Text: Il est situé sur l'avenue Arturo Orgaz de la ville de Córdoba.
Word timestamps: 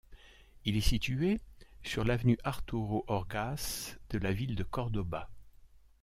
Il 0.65 0.77
est 0.77 0.81
situé 0.81 1.39
sur 1.83 2.03
l'avenue 2.05 2.39
Arturo 2.43 3.05
Orgaz 3.07 3.97
de 4.09 4.17
la 4.17 4.33
ville 4.33 4.55
de 4.55 4.63
Córdoba. 4.63 5.29